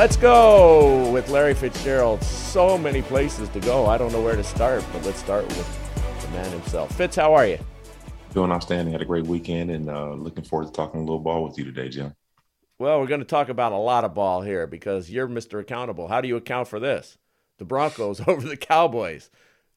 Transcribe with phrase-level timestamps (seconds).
[0.00, 2.24] Let's go with Larry Fitzgerald.
[2.24, 3.84] So many places to go.
[3.84, 6.96] I don't know where to start, but let's start with the man himself.
[6.96, 7.58] Fitz, how are you?
[8.32, 8.92] Doing outstanding.
[8.92, 11.64] Had a great weekend and uh, looking forward to talking a little ball with you
[11.64, 12.14] today, Jim.
[12.78, 15.60] Well, we're going to talk about a lot of ball here because you're Mr.
[15.60, 16.08] Accountable.
[16.08, 17.18] How do you account for this?
[17.58, 19.28] The Broncos over the Cowboys,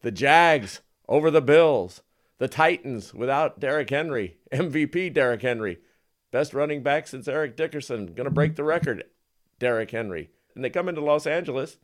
[0.03, 0.79] the Jags
[1.09, 2.01] over the Bills,
[2.37, 5.79] the Titans without Derrick Henry, MVP Derrick Henry,
[6.31, 9.03] best running back since Eric Dickerson, going to break the record,
[9.63, 10.29] Derrick Henry.
[10.55, 11.77] And they come into Los Angeles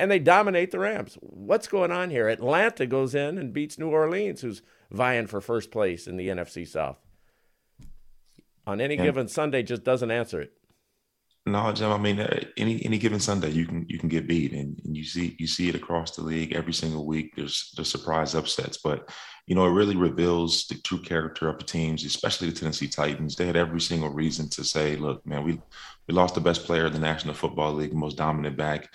[0.00, 1.16] and they dominate the Rams.
[1.20, 2.28] What's going on here?
[2.28, 6.66] Atlanta goes in and beats New Orleans, who's vying for first place in the NFC
[6.66, 6.98] South.
[8.66, 10.52] On any given Sunday, just doesn't answer it.
[11.52, 11.90] No, Jim.
[11.90, 14.96] I mean, uh, any any given Sunday, you can you can get beat, and, and
[14.96, 17.34] you see you see it across the league every single week.
[17.36, 19.10] There's there's surprise upsets, but
[19.46, 23.34] you know it really reveals the true character of the teams, especially the Tennessee Titans.
[23.34, 25.60] They had every single reason to say, "Look, man, we
[26.06, 28.90] we lost the best player in the National Football League, most dominant back."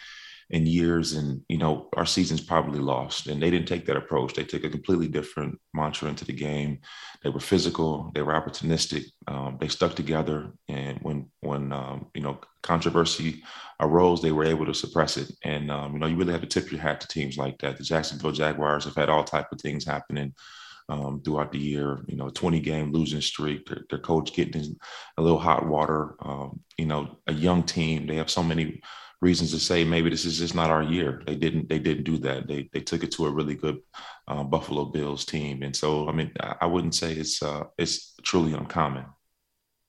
[0.49, 3.27] In years and you know our season's probably lost.
[3.27, 4.33] And they didn't take that approach.
[4.33, 6.79] They took a completely different mantra into the game.
[7.23, 8.11] They were physical.
[8.13, 9.05] They were opportunistic.
[9.27, 10.51] Um, they stuck together.
[10.67, 13.43] And when when um, you know controversy
[13.79, 15.31] arose they were able to suppress it.
[15.43, 17.77] And um, you know you really have to tip your hat to teams like that.
[17.77, 20.33] The jacksonville jaguars have had all type of things happening
[20.89, 22.03] um, throughout the year.
[22.07, 24.75] You know, 20 game losing streak, their, their coach getting
[25.17, 26.15] a little hot water.
[26.21, 28.07] Um, you know, a young team.
[28.07, 28.81] They have so many
[29.23, 31.23] reasons to say maybe this is just not our year.
[31.25, 32.47] They didn't they didn't do that.
[32.47, 33.79] They they took it to a really good
[34.27, 38.53] uh, Buffalo Bills team, and so I mean I wouldn't say it's uh, it's truly
[38.53, 39.05] uncommon.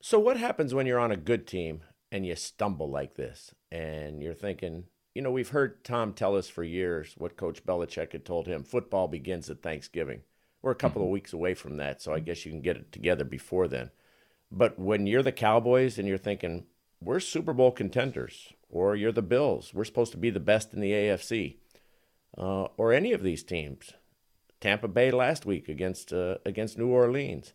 [0.01, 4.23] So what happens when you're on a good team and you stumble like this, and
[4.23, 8.25] you're thinking, you know, we've heard Tom tell us for years what Coach Belichick had
[8.25, 10.21] told him: football begins at Thanksgiving.
[10.62, 11.09] We're a couple mm-hmm.
[11.09, 13.91] of weeks away from that, so I guess you can get it together before then.
[14.51, 16.67] But when you're the Cowboys and you're thinking,
[17.01, 19.72] we're Super Bowl contenders, or you're the Bills.
[19.72, 21.56] We're supposed to be the best in the AFC,
[22.36, 23.92] uh, or any of these teams.
[24.60, 27.53] Tampa Bay last week against uh, against New Orleans,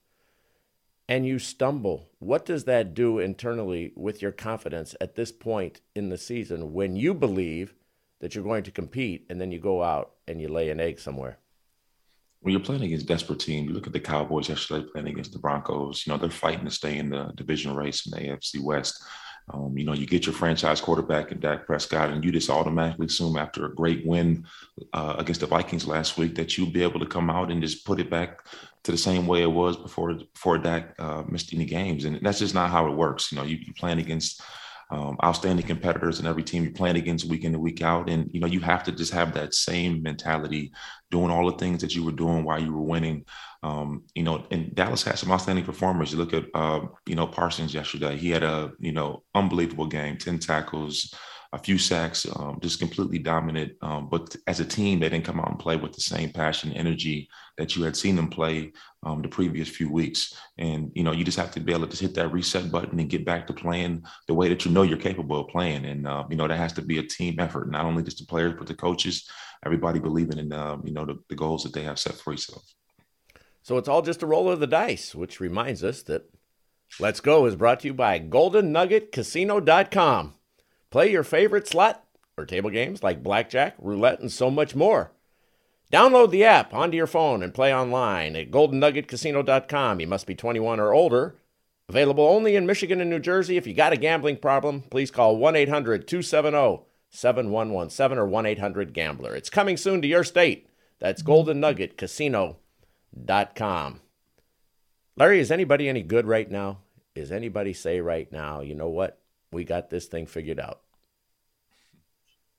[1.07, 2.09] and you stumble.
[2.19, 6.95] What does that do internally with your confidence at this point in the season when
[6.95, 7.73] you believe
[8.21, 10.99] that you're going to compete, and then you go out and you lay an egg
[10.99, 11.37] somewhere?
[12.41, 15.39] When you're playing against desperate teams, you look at the Cowboys yesterday playing against the
[15.39, 16.05] Broncos.
[16.05, 19.03] You know they're fighting to stay in the division race in the AFC West
[19.51, 23.07] um, you know, you get your franchise quarterback in Dak Prescott, and you just automatically
[23.07, 24.45] assume after a great win
[24.93, 27.85] uh, against the Vikings last week that you'll be able to come out and just
[27.85, 28.45] put it back
[28.83, 32.39] to the same way it was before before Dak uh, missed any games, and that's
[32.39, 33.31] just not how it works.
[33.31, 34.41] You know, you, playing against
[34.91, 38.09] um, outstanding competitors in every team you're playing against week in and week out.
[38.09, 40.71] And, you know, you have to just have that same mentality,
[41.11, 43.25] doing all the things that you were doing while you were winning.
[43.61, 46.11] Um, you know, and Dallas had some outstanding performers.
[46.11, 48.17] You look at, uh, you know, Parsons yesterday.
[48.17, 51.13] He had a, you know, unbelievable game, 10 tackles,
[51.51, 53.73] a few sacks, um, just completely dominant.
[53.81, 56.71] Um, but as a team, they didn't come out and play with the same passion,
[56.73, 57.27] energy
[57.57, 58.71] that you had seen them play
[59.03, 60.35] um, the previous few weeks.
[60.59, 63.09] And you know, you just have to be able to hit that reset button and
[63.09, 65.85] get back to playing the way that you know you're capable of playing.
[65.85, 68.25] And uh, you know, that has to be a team effort, not only just the
[68.25, 69.27] players but the coaches,
[69.65, 72.75] everybody believing in um, you know the, the goals that they have set for themselves.
[73.63, 76.29] So it's all just a roll of the dice, which reminds us that
[76.99, 80.33] Let's Go is brought to you by GoldenNuggetCasino.com.
[80.91, 82.03] Play your favorite slot
[82.37, 85.11] or table games like blackjack, roulette, and so much more.
[85.91, 89.99] Download the app onto your phone and play online at goldennuggetcasino.com.
[89.99, 91.35] You must be 21 or older.
[91.87, 93.57] Available only in Michigan and New Jersey.
[93.57, 98.93] If you got a gambling problem, please call 1 800 270 7117 or 1 800
[98.93, 99.35] Gambler.
[99.35, 100.67] It's coming soon to your state.
[100.99, 104.01] That's goldennuggetcasino.com.
[105.17, 106.81] Larry, is anybody any good right now?
[107.15, 109.19] Is anybody say right now, you know what?
[109.51, 110.81] We got this thing figured out.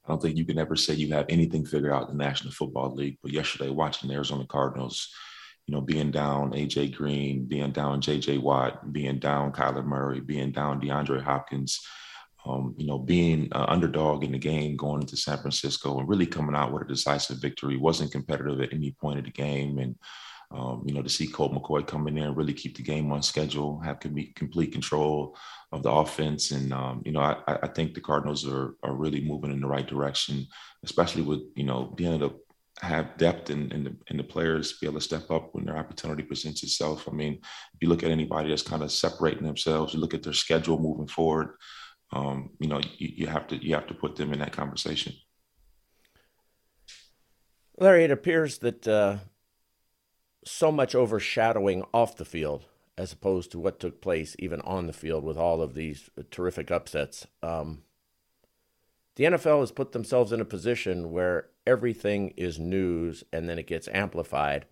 [0.05, 2.53] I don't think you can ever say you have anything figured out in the National
[2.53, 3.19] Football League.
[3.23, 5.13] But yesterday, watching the Arizona Cardinals,
[5.67, 10.51] you know, being down AJ Green, being down JJ Watt, being down Kyler Murray, being
[10.51, 11.87] down DeAndre Hopkins,
[12.47, 16.27] um, you know, being an underdog in the game going into San Francisco and really
[16.27, 19.79] coming out with a decisive victory, wasn't competitive at any point of the game.
[19.79, 19.97] And
[20.53, 23.13] um, you know, to see Colt McCoy come in there and really keep the game
[23.13, 25.37] on schedule, have complete control
[25.71, 29.21] of the offense, and um, you know, I, I, think the Cardinals are are really
[29.21, 30.47] moving in the right direction,
[30.85, 32.37] especially with you know being able to
[32.81, 35.77] have depth and in, in, the the players be able to step up when their
[35.77, 37.09] opportunity presents itself.
[37.09, 40.25] I mean, if you look at anybody that's kind of separating themselves, you look at
[40.25, 41.55] their schedule moving forward.
[42.13, 45.13] Um, you know, you, you have to you have to put them in that conversation.
[47.79, 49.19] Larry, it appears that uh,
[50.45, 52.67] so much overshadowing off the field
[52.97, 56.71] as opposed to what took place even on the field with all of these terrific
[56.71, 57.27] upsets.
[57.43, 57.83] Um,
[59.17, 63.67] the NFL has put themselves in a position where everything is news and then it
[63.67, 64.67] gets amplified.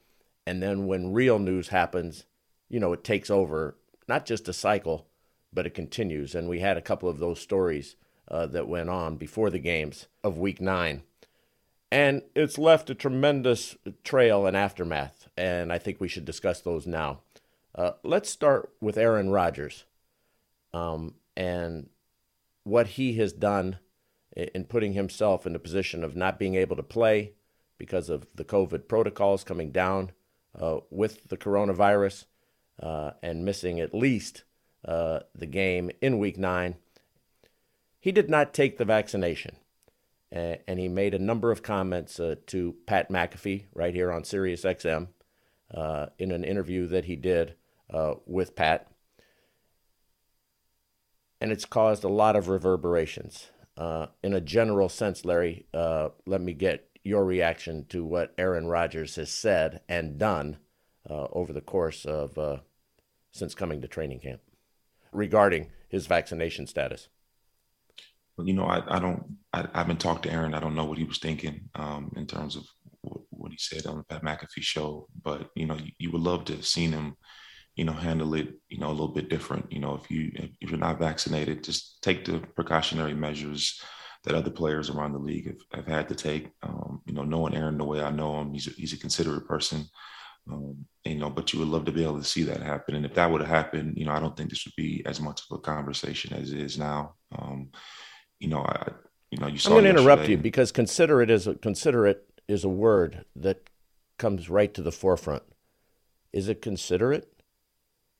[0.46, 2.24] And then when real news happens,
[2.68, 3.76] you know, it takes over
[4.06, 5.06] not just a cycle,
[5.52, 6.34] but it continues.
[6.34, 7.96] And we had a couple of those stories
[8.30, 11.02] uh, that went on before the games of week nine.
[11.90, 15.17] And it's left a tremendous trail and aftermath.
[15.38, 17.20] And I think we should discuss those now.
[17.72, 19.84] Uh, let's start with Aaron Rodgers
[20.74, 21.88] um, and
[22.64, 23.78] what he has done
[24.36, 27.34] in putting himself in the position of not being able to play
[27.78, 30.10] because of the COVID protocols coming down
[30.60, 32.24] uh, with the coronavirus
[32.82, 34.42] uh, and missing at least
[34.84, 36.74] uh, the game in week nine.
[38.00, 39.56] He did not take the vaccination.
[40.32, 44.62] and he made a number of comments uh, to Pat McAfee right here on Sirius
[44.62, 45.08] XM
[45.74, 47.54] uh, in an interview that he did
[47.92, 48.90] uh, with Pat.
[51.40, 53.50] And it's caused a lot of reverberations.
[54.22, 59.30] in a general sense, Larry, let me get your reaction to what Aaron Rodgers has
[59.30, 60.58] said and done
[61.08, 62.62] over the course of
[63.30, 64.40] since coming to training camp
[65.12, 67.08] regarding his vaccination status?
[68.36, 70.54] Well, you know, I, I don't, I, I, haven't talked to Aaron.
[70.54, 72.64] I don't know what he was thinking um, in terms of
[73.30, 75.08] what, he said on the Pat McAfee show.
[75.22, 77.16] But, you know, you, you, would love to have seen him,
[77.76, 79.70] you know, handle it, you know, a little bit different.
[79.72, 83.80] You know, if you, if you're not vaccinated, just take the precautionary measures
[84.24, 86.50] that other players around the league have, have had to take.
[86.62, 89.46] Um, you know, knowing Aaron the way I know him, he's a, he's a considerate
[89.46, 89.84] person.
[90.50, 92.94] Um, you know, but you would love to be able to see that happen.
[92.94, 95.20] And if that would have happened, you know, I don't think this would be as
[95.20, 97.14] much of a conversation as it is now.
[97.38, 97.70] Um,
[98.40, 98.92] you know, I,
[99.30, 99.58] you know, you.
[99.66, 103.68] I'm going to interrupt you because considerate is a considerate is a word that
[104.16, 105.44] comes right to the forefront.
[106.32, 107.32] Is it considerate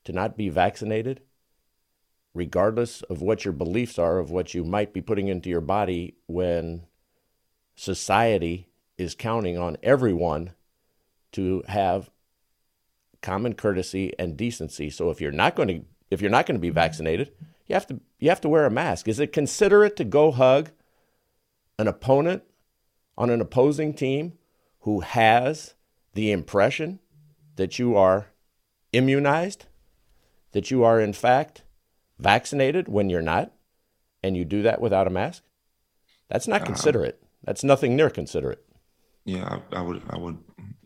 [0.05, 1.21] to not be vaccinated,
[2.33, 6.15] regardless of what your beliefs are of what you might be putting into your body
[6.27, 6.85] when
[7.75, 8.67] society
[8.97, 10.51] is counting on everyone
[11.31, 12.09] to have
[13.21, 14.89] common courtesy and decency.
[14.89, 17.31] So if you're not going to if you're not going to be vaccinated,
[17.67, 19.07] you have to you have to wear a mask.
[19.07, 20.71] Is it considerate to go hug
[21.77, 22.43] an opponent
[23.19, 24.33] on an opposing team
[24.79, 25.75] who has
[26.13, 26.99] the impression
[27.57, 28.27] that you are
[28.93, 29.65] immunized,
[30.53, 31.61] that you are in fact
[32.17, 33.51] vaccinated when you're not,
[34.23, 35.43] and you do that without a mask?
[36.29, 37.21] That's not uh, considerate.
[37.43, 38.65] That's nothing near considerate.
[39.25, 40.37] Yeah, I, I would I would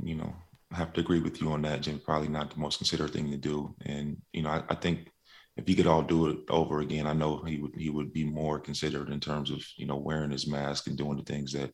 [0.02, 0.34] you know
[0.72, 2.02] have to agree with you on that, Jim.
[2.04, 3.76] Probably not the most considerate thing to do.
[3.86, 5.12] And you know, I, I, think
[5.56, 8.24] if he could all do it over again, I know he would he would be
[8.24, 11.72] more considerate in terms of you know wearing his mask and doing the things that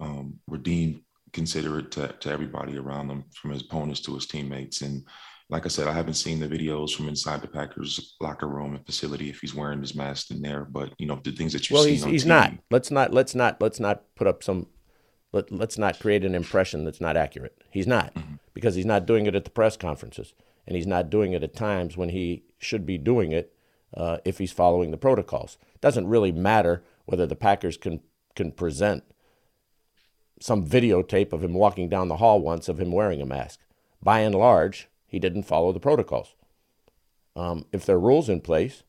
[0.00, 1.02] um, were deemed
[1.32, 4.82] considerate to, to everybody around them, from his opponents to his teammates.
[4.82, 5.04] And
[5.48, 8.86] like I said, I haven't seen the videos from inside the Packers locker room and
[8.86, 10.64] facility if he's wearing his mask in there.
[10.64, 12.52] But you know, the things that you see on TV well, he's, he's TV, not.
[12.70, 14.66] Let's not let's not let's not put up some
[15.32, 17.62] let, let's not create an impression that's not accurate.
[17.70, 18.34] He's not, mm-hmm.
[18.54, 20.34] because he's not doing it at the press conferences,
[20.66, 23.52] and he's not doing it at times when he should be doing it
[23.96, 25.58] uh, if he's following the protocols.
[25.74, 28.00] It doesn't really matter whether the Packers can
[28.34, 29.04] can present
[30.40, 33.60] some videotape of him walking down the hall once of him wearing a mask.
[34.02, 36.34] By and large, he didn't follow the protocols.
[37.36, 38.82] Um, if there are rules in place,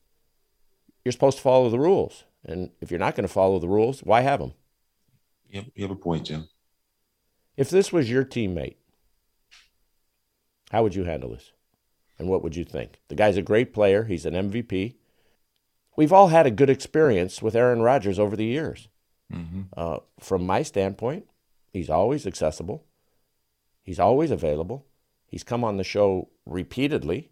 [1.03, 2.23] you're supposed to follow the rules.
[2.45, 4.53] And if you're not going to follow the rules, why have them?
[5.49, 6.47] You have, a point, Jim.
[7.57, 8.77] If this was your teammate,
[10.71, 11.51] how would you handle this?
[12.17, 13.01] And what would you think?
[13.09, 14.05] The guy's a great player.
[14.05, 14.95] He's an MVP.
[15.97, 18.87] We've all had a good experience with Aaron Rodgers over the years.
[19.33, 19.61] Mm-hmm.
[19.75, 21.27] Uh, from my standpoint,
[21.71, 22.85] he's always accessible.
[23.81, 24.85] He's always available.
[25.25, 27.31] He's come on the show repeatedly.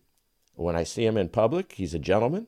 [0.56, 2.48] When I see him in public, he's a gentleman.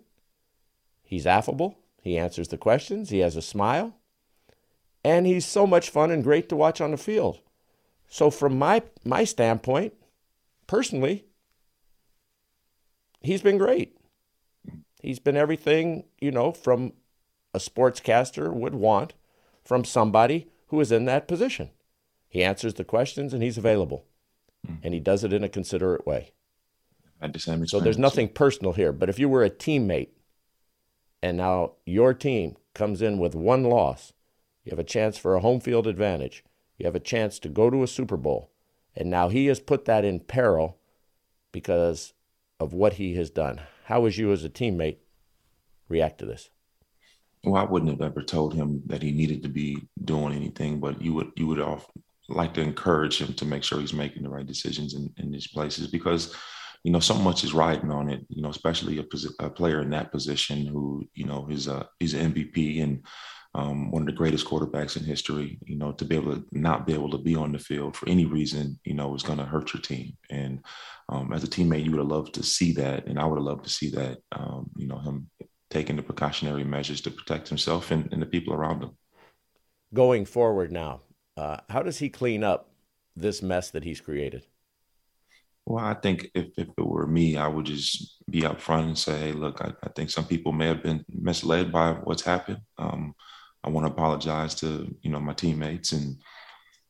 [1.03, 1.77] He's affable.
[2.01, 3.09] He answers the questions.
[3.09, 3.95] He has a smile
[5.03, 7.39] and he's so much fun and great to watch on the field.
[8.07, 9.93] So from my my standpoint,
[10.67, 11.25] personally,
[13.21, 13.97] he's been great.
[15.01, 16.93] He's been everything, you know, from
[17.53, 19.13] a sportscaster would want
[19.63, 21.69] from somebody who is in that position.
[22.31, 24.05] He answers the questions and he's available.
[24.65, 24.77] Mm-hmm.
[24.83, 26.31] And he does it in a considerate way.
[27.67, 28.91] So there's nothing personal here.
[28.91, 30.09] But if you were a teammate
[31.21, 34.13] and now your team comes in with one loss
[34.63, 36.43] you have a chance for a home field advantage.
[36.77, 38.51] You have a chance to go to a Super Bowl.
[38.95, 40.77] And now he has put that in peril
[41.51, 42.13] because
[42.59, 43.61] of what he has done.
[43.85, 44.97] How would you, as a teammate,
[45.87, 46.49] react to this?
[47.43, 51.01] Well, I wouldn't have ever told him that he needed to be doing anything, but
[51.01, 51.59] you would you would
[52.35, 55.47] like to encourage him to make sure he's making the right decisions in, in these
[55.47, 56.35] places because
[56.83, 58.25] you know so much is riding on it.
[58.29, 59.05] You know, especially a,
[59.45, 63.03] a player in that position who you know is a he's an MVP and
[63.53, 66.87] um, one of the greatest quarterbacks in history, you know, to be able to not
[66.87, 69.45] be able to be on the field for any reason, you know, is going to
[69.45, 70.17] hurt your team.
[70.29, 70.63] And
[71.09, 73.45] um, as a teammate, you would have loved to see that, and I would have
[73.45, 75.29] loved to see that, um, you know, him
[75.69, 78.91] taking the precautionary measures to protect himself and, and the people around him.
[79.93, 81.01] Going forward now,
[81.41, 82.69] uh, how does he clean up
[83.15, 84.45] this mess that he's created?
[85.65, 89.17] Well, I think if, if it were me, I would just be upfront and say,
[89.17, 92.61] hey, look, I, I think some people may have been misled by what's happened.
[92.77, 93.15] Um,
[93.63, 94.69] I want to apologize to,
[95.01, 96.17] you know, my teammates and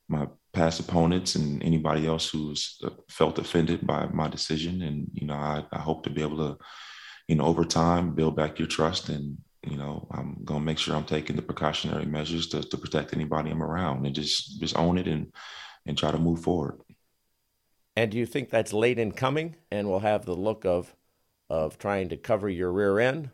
[0.07, 4.81] my past opponents and anybody else who's uh, felt offended by my decision.
[4.81, 6.57] And, you know, I, I hope to be able to,
[7.27, 9.07] you know, over time, build back your trust.
[9.07, 12.77] And, you know, I'm going to make sure I'm taking the precautionary measures to, to
[12.77, 15.31] protect anybody I'm around and just, just own it and,
[15.85, 16.79] and try to move forward.
[17.95, 20.95] And do you think that's late in coming and will have the look of
[21.49, 23.29] of trying to cover your rear end,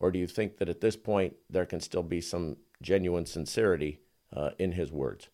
[0.00, 4.00] or do you think that at this point there can still be some genuine sincerity
[4.34, 5.28] uh, in his words?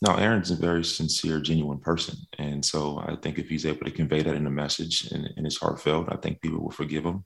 [0.00, 3.90] No, Aaron's a very sincere, genuine person, and so I think if he's able to
[3.90, 7.22] convey that in a message and, and it's heartfelt, I think people will forgive him.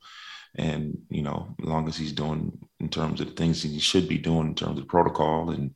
[0.57, 4.09] And you know, as long as he's doing in terms of the things he should
[4.09, 5.75] be doing in terms of protocol and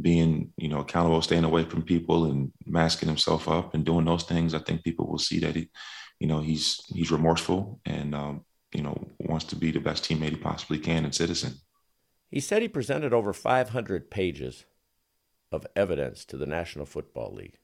[0.00, 4.24] being, you know, accountable, staying away from people and masking himself up and doing those
[4.24, 5.70] things, I think people will see that he,
[6.18, 10.30] you know, he's he's remorseful and um, you know wants to be the best teammate
[10.30, 11.54] he possibly can and citizen.
[12.28, 14.64] He said he presented over 500 pages
[15.52, 17.58] of evidence to the National Football League.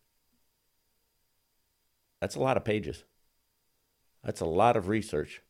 [2.21, 3.03] That's a lot of pages.
[4.23, 5.43] That's a lot of research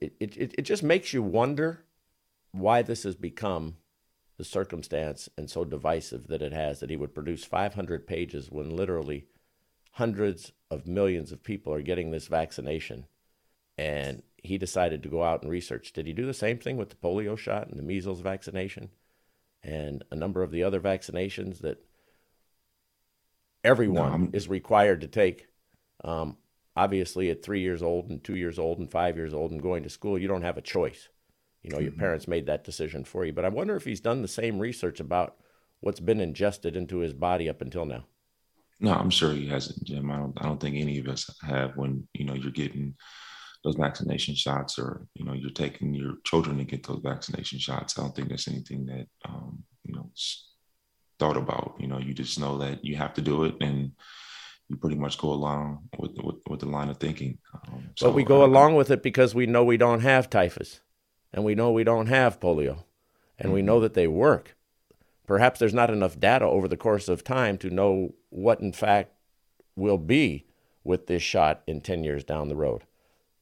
[0.00, 1.84] it, it, it just makes you wonder
[2.52, 3.76] why this has become
[4.36, 8.76] the circumstance and so divisive that it has that he would produce 500 pages when
[8.76, 9.26] literally
[9.92, 13.06] hundreds of millions of people are getting this vaccination.
[13.78, 15.92] And he decided to go out and research.
[15.92, 18.90] Did he do the same thing with the polio shot and the measles vaccination
[19.62, 21.82] and a number of the other vaccinations that
[23.64, 25.46] everyone no, is required to take?
[26.04, 26.36] Um,
[26.76, 29.82] obviously at three years old and two years old and five years old and going
[29.82, 31.08] to school, you don't have a choice.
[31.62, 31.84] You know, mm-hmm.
[31.84, 33.32] your parents made that decision for you.
[33.32, 35.36] But I wonder if he's done the same research about
[35.80, 38.04] what's been ingested into his body up until now.
[38.78, 40.10] No, I'm sure he hasn't, Jim.
[40.10, 40.34] I don't.
[40.38, 41.76] I don't think any of us have.
[41.76, 42.94] When you know you're getting
[43.64, 47.98] those vaccination shots, or you know you're taking your children to get those vaccination shots.
[47.98, 50.10] I don't think there's anything that um, you know
[51.18, 51.76] thought about.
[51.78, 53.92] You know, you just know that you have to do it, and
[54.68, 57.38] you pretty much go along with with, with the line of thinking.
[57.54, 60.80] Um, so, but we go along with it because we know we don't have typhus,
[61.32, 62.84] and we know we don't have polio,
[63.38, 63.52] and mm-hmm.
[63.52, 64.56] we know that they work.
[65.26, 69.12] Perhaps there's not enough data over the course of time to know what, in fact,
[69.74, 70.46] will be
[70.84, 72.84] with this shot in 10 years down the road,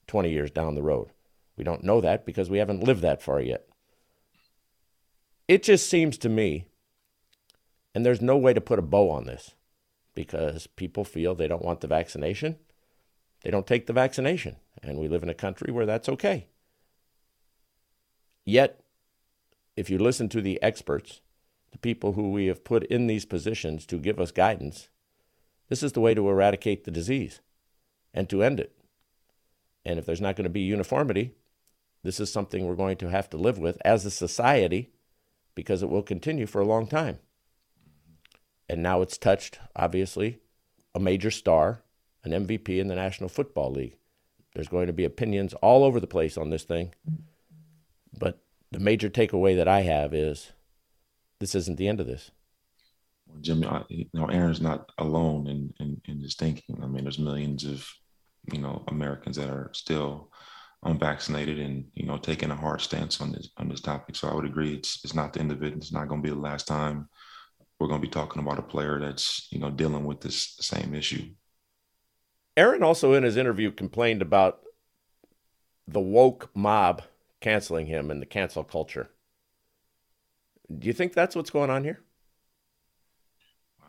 [0.07, 1.09] 20 years down the road.
[1.57, 3.67] We don't know that because we haven't lived that far yet.
[5.47, 6.69] It just seems to me,
[7.95, 9.55] and there's no way to put a bow on this
[10.15, 12.57] because people feel they don't want the vaccination,
[13.43, 14.57] they don't take the vaccination.
[14.83, 16.49] And we live in a country where that's okay.
[18.45, 18.81] Yet,
[19.77, 21.21] if you listen to the experts,
[21.73, 24.89] the people who we have put in these positions to give us guidance,
[25.69, 27.41] this is the way to eradicate the disease
[28.13, 28.77] and to end it.
[29.85, 31.35] And if there's not going to be uniformity,
[32.03, 34.91] this is something we're going to have to live with as a society
[35.55, 37.19] because it will continue for a long time
[38.69, 40.39] and now it's touched, obviously,
[40.95, 41.83] a major star,
[42.23, 43.99] an MVP in the National Football League.
[44.55, 46.95] There's going to be opinions all over the place on this thing.
[48.17, 48.39] But
[48.71, 50.53] the major takeaway that I have is
[51.41, 52.31] this isn't the end of this.
[53.41, 56.79] Jimmy, I, you know, Aaron's not alone in, in, in his thinking.
[56.83, 57.87] I mean, there's millions of,
[58.53, 60.31] you know, Americans that are still
[60.85, 64.15] unvaccinated and, you know, taking a hard stance on this, on this topic.
[64.15, 64.75] So I would agree.
[64.75, 65.75] It's, it's not the end of it.
[65.75, 67.09] It's not going to be the last time
[67.79, 70.95] we're going to be talking about a player that's you know dealing with this same
[70.95, 71.31] issue.
[72.57, 74.61] Aaron also in his interview complained about
[75.89, 77.03] the woke mob
[77.41, 79.11] canceling him and the cancel culture.
[80.77, 82.01] Do you think that's what's going on here?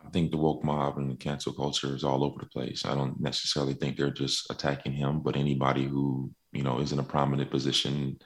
[0.05, 2.85] I think the woke mob and the cancel culture is all over the place.
[2.85, 6.99] I don't necessarily think they're just attacking him, but anybody who you know is in
[6.99, 8.19] a prominent position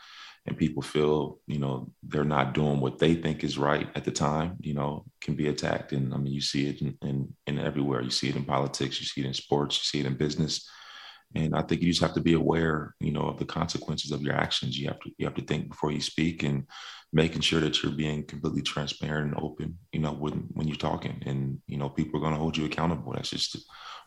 [0.45, 4.11] and people feel you know they're not doing what they think is right at the
[4.11, 5.91] time you know can be attacked.
[5.91, 8.01] And i mean you see it in, in, in everywhere.
[8.01, 8.99] You see it in politics.
[8.99, 9.77] You see it in sports.
[9.77, 10.67] You see it in business.
[11.35, 14.21] And i think you just have to be aware you know of the consequences of
[14.21, 14.77] your actions.
[14.77, 16.65] You have to you have to think before you speak and
[17.11, 21.21] making sure that you're being completely transparent and open you know when when you're talking.
[21.25, 23.13] And you know people are going to hold you accountable.
[23.13, 23.57] That's just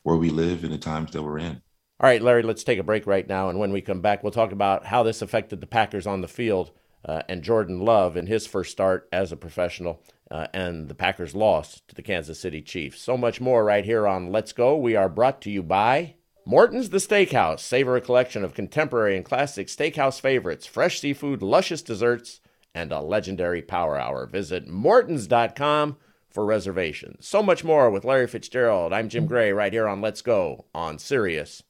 [0.02, 1.62] where we live in the times that we're in
[2.02, 3.48] all right, Larry, let's take a break right now.
[3.48, 6.26] And when we come back, we'll talk about how this affected the Packers on the
[6.26, 6.72] field
[7.04, 11.36] uh, and Jordan Love in his first start as a professional, uh, and the Packers
[11.36, 13.00] lost to the Kansas City Chiefs.
[13.00, 14.76] So much more right here on Let's Go.
[14.76, 17.60] We are brought to you by Morton's the Steakhouse.
[17.60, 22.40] Savor a collection of contemporary and classic steakhouse favorites, fresh seafood, luscious desserts,
[22.74, 24.26] and a legendary power hour.
[24.26, 25.96] Visit Mortons.com
[26.30, 27.28] for reservations.
[27.28, 28.92] So much more with Larry Fitzgerald.
[28.92, 31.62] I'm Jim Gray right here on Let's Go on Sirius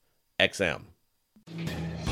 [0.43, 0.83] XM.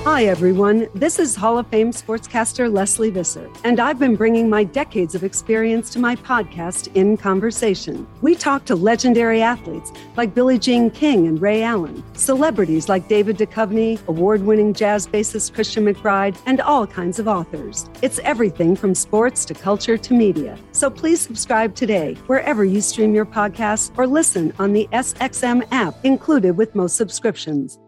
[0.04, 0.86] Hi, everyone.
[0.94, 5.24] This is Hall of Fame sportscaster Lesley Visser, and I've been bringing my decades of
[5.24, 8.06] experience to my podcast, In Conversation.
[8.22, 13.36] We talk to legendary athletes like Billie Jean King and Ray Allen, celebrities like David
[13.36, 17.90] Duchovny, award winning jazz bassist Christian McBride, and all kinds of authors.
[18.00, 20.56] It's everything from sports to culture to media.
[20.72, 25.94] So please subscribe today, wherever you stream your podcasts, or listen on the SXM app
[26.04, 27.78] included with most subscriptions.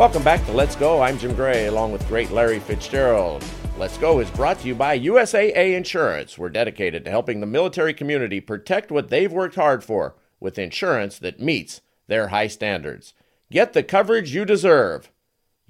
[0.00, 1.02] Welcome back to Let's Go.
[1.02, 3.44] I'm Jim Gray along with great Larry Fitzgerald.
[3.76, 6.38] Let's Go is brought to you by USAA Insurance.
[6.38, 11.18] We're dedicated to helping the military community protect what they've worked hard for with insurance
[11.18, 13.12] that meets their high standards.
[13.52, 15.10] Get the coverage you deserve.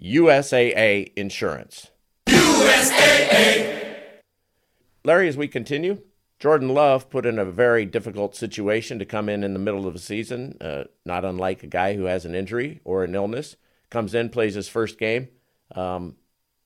[0.00, 1.90] USAA Insurance.
[2.28, 3.94] USAA!
[5.04, 6.02] Larry, as we continue,
[6.38, 9.92] Jordan Love put in a very difficult situation to come in in the middle of
[9.92, 13.56] the season, uh, not unlike a guy who has an injury or an illness
[13.90, 15.28] comes in, plays his first game.
[15.74, 16.16] Um,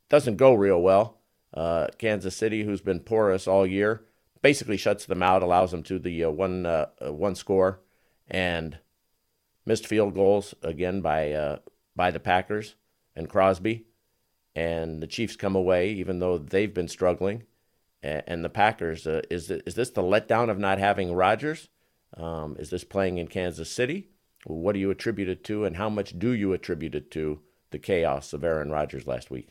[0.08, 1.18] doesn't go real well.
[1.52, 4.04] Uh, Kansas City, who's been porous all year,
[4.42, 7.80] basically shuts them out, allows them to the uh, one uh, uh one score,
[8.28, 8.78] and
[9.64, 11.58] missed field goals again by uh,
[11.96, 12.74] by the Packers
[13.14, 13.86] and Crosby,
[14.54, 17.44] and the Chiefs come away even though they've been struggling,
[18.02, 21.68] and, and the Packers uh, is is this the letdown of not having Rodgers?
[22.16, 24.10] Um, is this playing in Kansas City?
[24.44, 27.78] What do you attribute it to, and how much do you attribute it to the
[27.78, 29.48] chaos of Aaron Rodgers last week?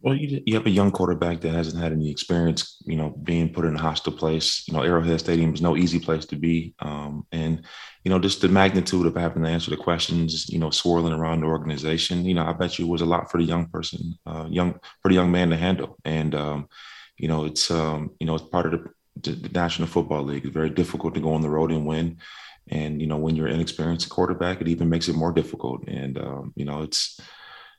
[0.00, 3.52] Well, you, you have a young quarterback that hasn't had any experience, you know, being
[3.52, 4.68] put in a hostile place.
[4.68, 6.74] You know, Arrowhead Stadium is no easy place to be.
[6.80, 7.64] Um, and,
[8.04, 11.40] you know, just the magnitude of having to answer the questions, you know, swirling around
[11.40, 14.46] the organization, you know, I bet you was a lot for the young person, uh,
[14.50, 15.96] young, for the young man to handle.
[16.04, 16.68] And, um,
[17.16, 18.86] you know, it's, um, you know, it's part of
[19.22, 20.44] the, the National Football League.
[20.44, 22.18] It's very difficult to go on the road and win.
[22.68, 25.86] And you know, when you're inexperienced quarterback, it even makes it more difficult.
[25.86, 27.20] And um, you know, it's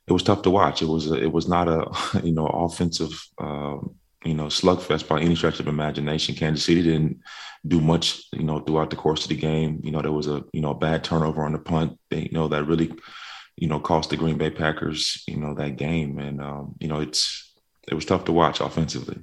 [0.08, 0.82] it was tough to watch.
[0.82, 5.20] It was a, it was not a you know offensive um, you know slugfest by
[5.22, 6.36] any stretch of imagination.
[6.36, 7.20] Kansas City didn't
[7.66, 9.82] do much you know throughout the course of the game.
[9.84, 12.00] You know, there was a you know bad turnover on the punt.
[12.10, 12.94] They, you know that really
[13.58, 16.20] you know cost the Green Bay Packers you know that game.
[16.20, 17.54] And um, you know it's
[17.88, 19.20] it was tough to watch offensively.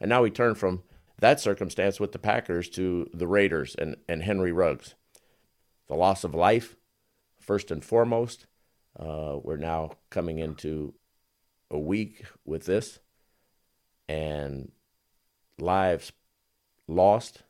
[0.00, 0.82] And now we turn from
[1.18, 4.94] that circumstance with the Packers to the Raiders and, and Henry Ruggs.
[5.88, 6.76] The loss of life,
[7.40, 8.46] first and foremost.
[8.98, 10.94] Uh, we're now coming into
[11.70, 12.98] a week with this,
[14.08, 14.72] and
[15.58, 16.12] lives
[16.86, 17.42] lost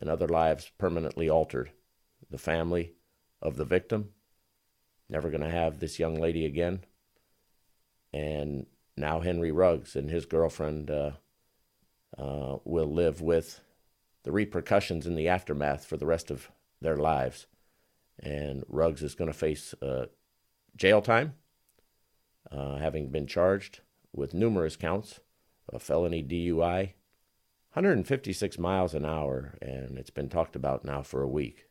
[0.00, 1.70] and other lives permanently altered.
[2.30, 2.94] The family
[3.40, 4.10] of the victim,
[5.08, 6.80] never going to have this young lady again.
[8.12, 10.90] And now Henry Ruggs and his girlfriend.
[10.90, 11.12] Uh,
[12.18, 13.60] uh, will live with
[14.22, 16.50] the repercussions in the aftermath for the rest of
[16.80, 17.46] their lives.
[18.18, 20.06] And Ruggs is going to face uh,
[20.76, 21.34] jail time,
[22.50, 23.80] uh, having been charged
[24.12, 25.20] with numerous counts
[25.68, 26.92] of felony DUI,
[27.72, 31.66] 156 miles an hour, and it's been talked about now for a week.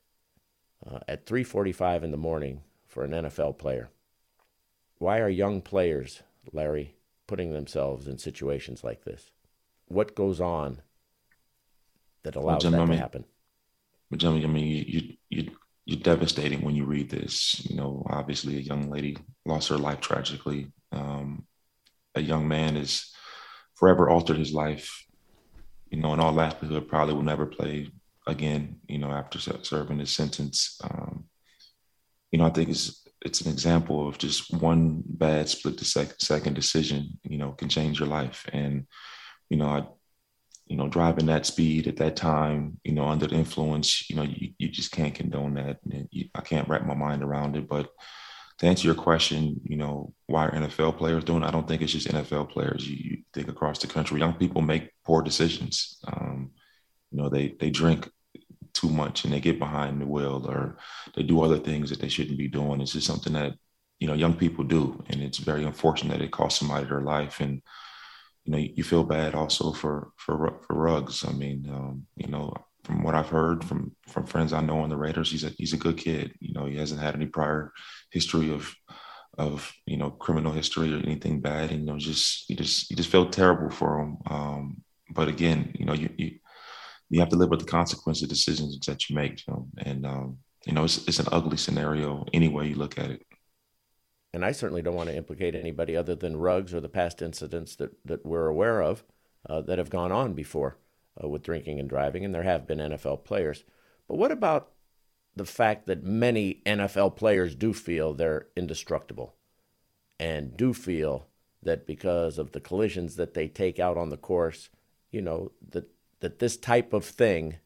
[0.86, 3.89] Uh, at 3:45 in the morning for an NFL player.
[4.97, 9.32] Why are young players, Larry, putting themselves in situations like this?
[9.87, 10.81] What goes on
[12.23, 13.25] that allows well, that to happen?
[14.09, 15.51] But Jimmy, I mean, you, you, you,
[15.85, 17.65] you're devastating when you read this.
[17.69, 20.71] You know, obviously, a young lady lost her life tragically.
[20.91, 21.45] Um,
[22.15, 23.13] a young man is
[23.75, 25.05] forever altered his life.
[25.89, 27.89] You know, in all likelihood, probably will never play
[28.27, 28.77] again.
[28.87, 30.79] You know, after serving his sentence.
[30.83, 31.25] Um,
[32.31, 37.17] you know, I think it's it's an example of just one bad split second decision.
[37.23, 38.85] You know, can change your life and
[39.53, 39.85] you know, I,
[40.65, 44.23] you know, driving that speed at that time, you know, under the influence, you know,
[44.23, 45.77] you, you just can't condone that.
[45.83, 47.69] And you, I can't wrap my mind around it.
[47.69, 47.91] But
[48.57, 51.43] to answer your question, you know, why are NFL players doing?
[51.43, 51.45] It?
[51.45, 52.89] I don't think it's just NFL players.
[52.89, 55.99] You, you, think across the country, young people make poor decisions.
[56.07, 56.49] Um,
[57.11, 58.09] you know, they they drink
[58.73, 60.77] too much and they get behind the wheel, or
[61.15, 62.81] they do other things that they shouldn't be doing.
[62.81, 63.53] It's just something that
[63.99, 67.39] you know young people do, and it's very unfortunate that it costs somebody their life.
[67.39, 67.61] And
[68.45, 71.25] you know, you feel bad also for for for Ruggs.
[71.27, 72.53] I mean, um, you know,
[72.84, 75.73] from what I've heard from from friends I know on the Raiders, he's a he's
[75.73, 76.34] a good kid.
[76.39, 77.71] You know, he hasn't had any prior
[78.12, 78.73] history of
[79.38, 82.97] of you know criminal history or anything bad, and you know just you just you
[82.97, 84.17] just feel terrible for him.
[84.29, 86.39] Um, but again, you know you, you
[87.10, 89.67] you have to live with the consequences of decisions that you make, you know?
[89.77, 93.25] and um, you know it's it's an ugly scenario any way you look at it.
[94.33, 97.75] And I certainly don't want to implicate anybody other than Ruggs or the past incidents
[97.75, 99.03] that that we're aware of
[99.47, 100.77] uh, that have gone on before
[101.21, 103.63] uh, with drinking and driving, and there have been NFL players.
[104.07, 104.71] But what about
[105.35, 109.35] the fact that many NFL players do feel they're indestructible
[110.19, 111.27] and do feel
[111.61, 114.69] that because of the collisions that they take out on the course,
[115.11, 117.57] you know, that, that this type of thing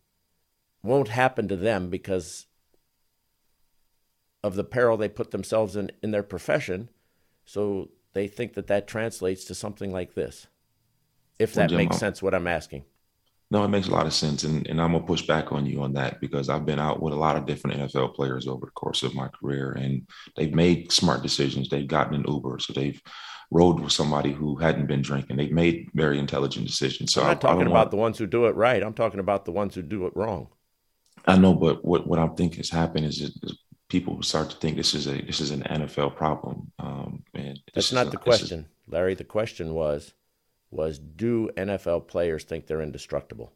[0.84, 2.47] won't happen to them because
[4.48, 6.90] of the peril they put themselves in in their profession.
[7.46, 10.48] So they think that that translates to something like this.
[11.38, 12.84] If that well, Jim, makes sense, what I'm asking.
[13.50, 14.44] No, it makes a lot of sense.
[14.44, 17.02] And, and I'm going to push back on you on that because I've been out
[17.02, 20.06] with a lot of different NFL players over the course of my career and
[20.36, 21.70] they've made smart decisions.
[21.70, 22.60] They've gotten an Uber.
[22.60, 23.02] So they've
[23.50, 25.38] rode with somebody who hadn't been drinking.
[25.38, 27.14] They've made very intelligent decisions.
[27.14, 27.92] So I'm not talking about want...
[27.92, 28.84] the ones who do it right.
[28.84, 30.50] I'm talking about the ones who do it wrong.
[31.26, 33.58] I know, but what, what I think has happened is, is
[33.90, 36.72] people start to think this is a this is an NFL problem.
[36.80, 38.94] Um, and that's not the question, is...
[38.94, 39.16] Larry.
[39.16, 40.14] The question was
[40.70, 43.54] was do NFL players think they're indestructible?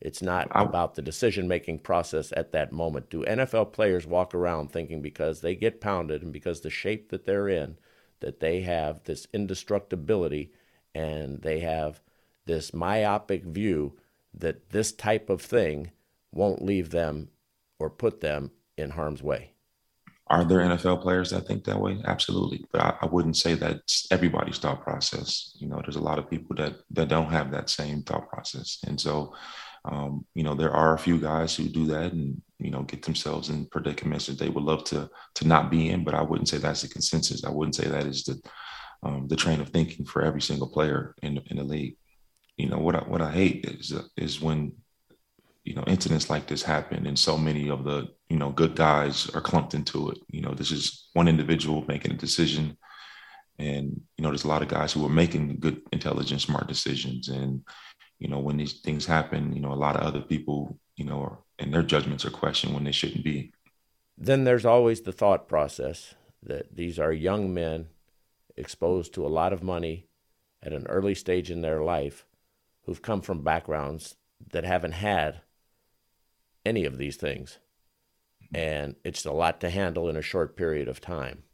[0.00, 3.10] It's not I, about the decision making process at that moment.
[3.10, 7.26] Do NFL players walk around thinking because they get pounded and because the shape that
[7.26, 7.76] they're in,
[8.20, 10.52] that they have this indestructibility
[10.94, 12.00] and they have
[12.46, 13.96] this myopic view
[14.32, 15.90] that this type of thing
[16.32, 17.28] won't leave them
[17.78, 19.52] or put them in harm's way?
[20.30, 22.00] Are there NFL players that think that way?
[22.04, 25.56] Absolutely, but I, I, wouldn't say that's everybody's thought process.
[25.58, 28.78] You know, there's a lot of people that that don't have that same thought process,
[28.86, 29.34] and so,
[29.84, 33.02] um, you know, there are a few guys who do that and you know get
[33.02, 36.04] themselves in predicaments that they would love to to not be in.
[36.04, 37.44] But I wouldn't say that's the consensus.
[37.44, 38.40] I wouldn't say that is the
[39.02, 41.96] um, the train of thinking for every single player in in the league.
[42.56, 44.74] You know what I, what I hate is is when
[45.64, 49.28] you know incidents like this happen and so many of the you know good guys
[49.30, 50.18] are clumped into it.
[50.30, 52.76] You know this is one individual making a decision.
[53.58, 57.28] And you know there's a lot of guys who are making good intelligent smart decisions.
[57.28, 57.62] And
[58.18, 61.22] you know when these things happen you know a lot of other people you know
[61.22, 63.52] are, and their judgments are questioned when they shouldn't be.
[64.16, 67.88] Then there's always the thought process that these are young men
[68.56, 70.06] exposed to a lot of money
[70.62, 72.26] at an early stage in their life
[72.84, 74.16] who've come from backgrounds
[74.52, 75.40] that haven't had
[76.64, 77.58] any of these things.
[78.54, 81.44] And it's a lot to handle in a short period of time.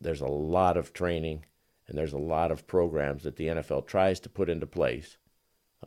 [0.00, 1.44] There's a lot of training
[1.88, 5.16] and there's a lot of programs that the NFL tries to put into place,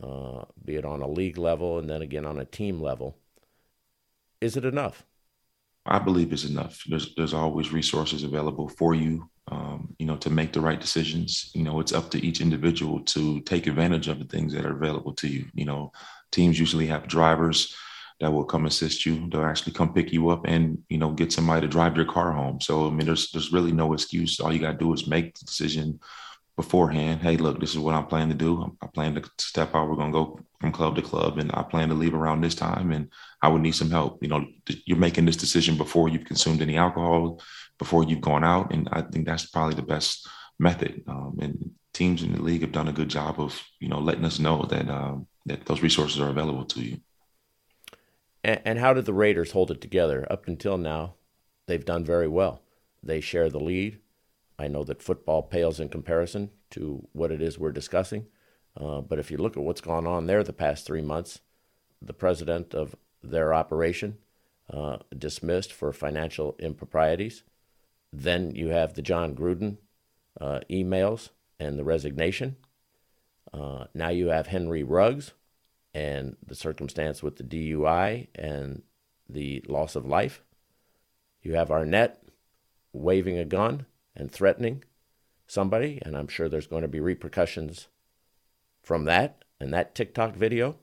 [0.02, 3.18] uh, be it on a league level and then again on a team level.
[4.42, 5.06] Is it enough?
[5.86, 6.84] I believe it's enough.
[6.88, 11.52] There's there's always resources available for you, um, you know, to make the right decisions.
[11.54, 14.76] You know, it's up to each individual to take advantage of the things that are
[14.76, 15.46] available to you.
[15.54, 15.92] You know,
[16.32, 17.76] teams usually have drivers
[18.22, 19.28] that will come assist you.
[19.30, 22.32] They'll actually come pick you up and you know get somebody to drive your car
[22.32, 22.62] home.
[22.62, 24.40] So I mean, there's there's really no excuse.
[24.40, 26.00] All you got to do is make the decision
[26.56, 27.22] beforehand.
[27.22, 28.78] Hey, look, this is what I'm planning to do.
[28.82, 29.90] I plan to step out.
[29.90, 32.92] We're gonna go from club to club, and I plan to leave around this time.
[32.92, 33.10] And
[33.42, 34.22] I would need some help.
[34.22, 34.46] You know,
[34.86, 37.42] you're making this decision before you've consumed any alcohol,
[37.80, 40.28] before you've gone out, and I think that's probably the best
[40.60, 41.04] method.
[41.08, 44.26] Um, and teams in the league have done a good job of you know letting
[44.26, 47.00] us know that um, that those resources are available to you.
[48.52, 50.28] And, and how did the Raiders hold it together?
[50.30, 51.16] Up until now,
[51.68, 52.62] they've done very well.
[53.02, 54.00] They share the lead.
[54.60, 58.28] I know that football pales in comparison to what it is we're discussing.
[58.76, 61.40] Uh, but if you look at what's gone on there the past three months,
[62.02, 64.18] the president of their operation
[64.72, 67.44] uh, dismissed for financial improprieties.
[68.12, 69.78] Then you have the Jon Gruden
[70.40, 72.58] uh, emails and the resignation.
[73.54, 75.32] Uh, now you have Henry Ruggs
[75.94, 78.84] and the circumstance with the DUI and
[79.28, 80.44] the loss of life.
[81.42, 82.18] You have Arnette
[82.94, 84.84] waving a gun and threatening
[85.48, 87.88] somebody, and I'm sure there's going to be repercussions
[88.82, 90.78] from that and that TikTok video.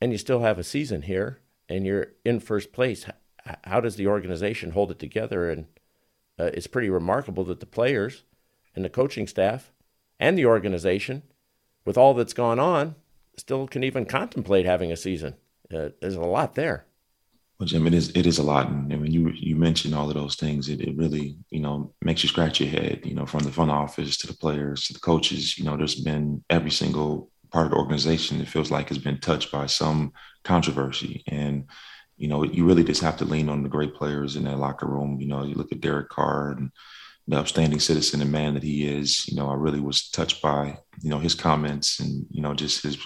[0.00, 3.06] And you still have a season here, and you're in first place.
[3.64, 5.50] How does the organization hold it together?
[5.50, 5.66] And
[6.38, 8.24] uh, it's pretty remarkable that the players
[8.74, 9.72] and the coaching staff
[10.20, 11.22] and the organization,
[11.84, 12.94] with all that's gone on,
[13.40, 15.34] still can even contemplate having a season.
[15.72, 16.86] Uh, there's a lot there.
[17.58, 20.14] Well, Jim, it is it is a lot, and when you you mentioned all of
[20.14, 23.00] those things, it, it really you know makes you scratch your head.
[23.04, 25.58] You know, from the front office to the players to the coaches.
[25.58, 28.40] You know, there's been every single part of the organization.
[28.40, 30.12] It feels like has been touched by some
[30.44, 31.64] controversy, and
[32.16, 34.86] you know, you really just have to lean on the great players in that locker
[34.86, 35.20] room.
[35.20, 36.70] You know, you look at Derek Carr and
[37.26, 39.28] the upstanding citizen and man that he is.
[39.28, 42.84] You know, I really was touched by you know his comments and you know just
[42.84, 42.98] his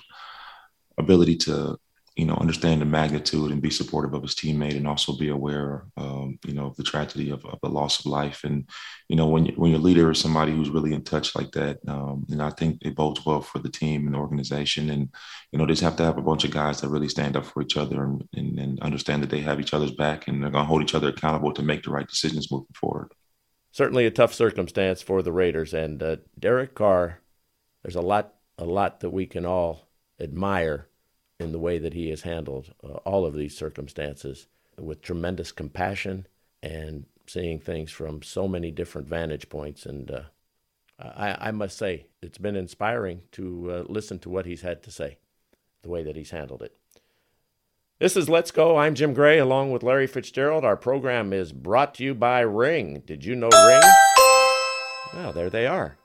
[0.99, 1.79] ability to
[2.17, 5.87] you know, understand the magnitude and be supportive of his teammate, and also be aware,
[5.97, 8.45] um, you know, of the tragedy of, of, the loss of life.
[8.45, 8.69] And
[9.09, 11.79] you know, when you, when your leader is somebody who's really in touch like that,
[11.89, 14.91] um, and I think it bodes well for the team and the organization.
[14.91, 15.09] And
[15.53, 17.47] you know, they just have to have a bunch of guys that really stand up
[17.47, 20.51] for each other and, and, and understand that they have each other's back, and they're
[20.51, 23.11] going to hold each other accountable to make the right decisions moving forward.
[23.71, 27.21] Certainly, a tough circumstance for the Raiders and uh, Derek Carr.
[27.83, 29.89] There's a lot, a lot that we can all
[30.23, 30.89] admire
[31.41, 34.47] in the way that he has handled uh, all of these circumstances
[34.79, 36.27] with tremendous compassion
[36.63, 39.85] and seeing things from so many different vantage points.
[39.85, 40.23] And uh,
[40.99, 44.91] I, I, must say, it's been inspiring to uh, listen to what he's had to
[44.91, 45.19] say,
[45.83, 46.77] the way that he's handled it.
[47.99, 48.79] This is Let's Go.
[48.79, 50.65] I'm Jim Gray along with Larry Fitzgerald.
[50.65, 53.03] Our program is brought to you by Ring.
[53.07, 53.83] Did you know Ring?
[55.15, 55.99] Well, there they are.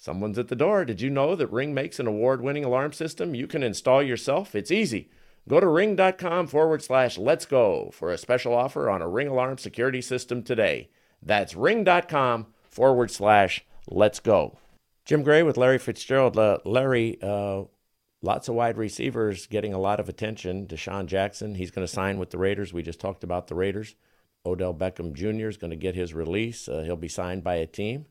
[0.00, 0.84] Someone's at the door.
[0.84, 4.54] Did you know that Ring makes an award winning alarm system you can install yourself?
[4.54, 5.10] It's easy.
[5.48, 9.58] Go to ring.com forward slash let's go for a special offer on a Ring alarm
[9.58, 10.90] security system today.
[11.22, 14.58] That's ring.com forward slash let's go.
[15.04, 16.38] Jim Gray with Larry Fitzgerald.
[16.38, 17.62] Uh, Larry, uh,
[18.20, 20.66] lots of wide receivers getting a lot of attention.
[20.66, 22.72] DeSean Jackson, he's going to sign with the Raiders.
[22.74, 23.96] We just talked about the Raiders.
[24.44, 25.48] Odell Beckham Jr.
[25.48, 26.68] is going to get his release.
[26.68, 28.04] Uh, he'll be signed by a team.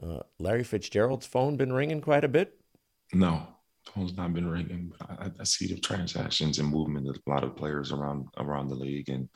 [0.00, 2.58] Uh, Larry Fitzgerald's phone been ringing quite a bit?
[3.12, 3.46] No,
[3.86, 4.92] phone's not been ringing.
[5.08, 8.74] I, I, see the transactions and movement of a lot of players around around the
[8.74, 9.28] league, and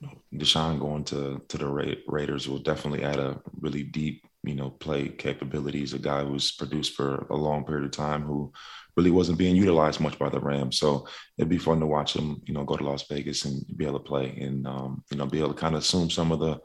[0.00, 4.24] you know, DeSean going to to the Ra- Raiders will definitely add a really deep,
[4.44, 5.94] you know, play capabilities.
[5.94, 8.52] A guy who's produced for a long period of time, who
[8.96, 10.78] really wasn't being utilized much by the Rams.
[10.78, 13.86] So it'd be fun to watch him, you know, go to Las Vegas and be
[13.86, 16.38] able to play, and um, you know, be able to kind of assume some of
[16.38, 16.60] the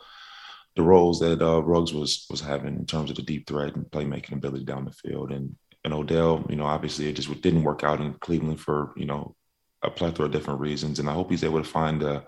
[0.77, 3.85] the roles that uh, Ruggs was was having in terms of the deep threat and
[3.85, 5.31] playmaking ability down the field.
[5.31, 9.05] And and Odell, you know, obviously it just didn't work out in Cleveland for you
[9.05, 9.35] know
[9.83, 10.99] a plethora of different reasons.
[10.99, 12.25] And I hope he's able to find a,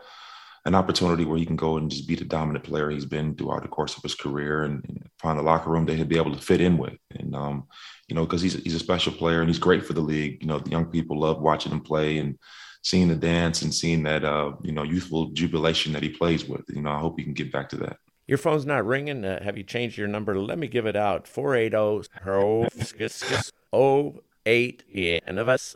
[0.66, 3.64] an opportunity where he can go and just be the dominant player he's been throughout
[3.64, 6.34] the course of his career and, and find a locker room that he'll be able
[6.34, 6.98] to fit in with.
[7.12, 7.68] And um,
[8.08, 10.42] you know, because he's he's a special player and he's great for the league.
[10.42, 12.38] You know, the young people love watching him play and
[12.82, 16.64] seeing the dance and seeing that uh, you know youthful jubilation that he plays with.
[16.70, 17.98] You know, I hope he can get back to that.
[18.30, 19.26] Your phone's not ringing.
[19.26, 20.38] Uh, have you changed your number?
[20.40, 21.28] Let me give it out.
[21.28, 22.08] 480
[24.46, 25.76] 08 and of us.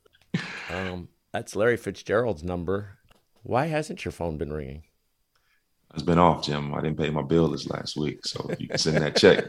[0.70, 3.00] Um, that's Larry Fitzgerald's number.
[3.42, 4.84] Why hasn't your phone been ringing?
[5.96, 6.76] It's been off, Jim.
[6.76, 9.46] I didn't pay my bill this last week, so you can send that check.